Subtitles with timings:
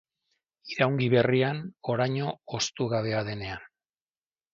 [0.75, 1.59] Iraungi berrian,
[1.95, 3.63] oraino hoztu gabea denean.